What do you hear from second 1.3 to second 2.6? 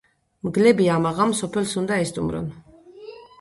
სოფელს უნდა ესტუმრონ.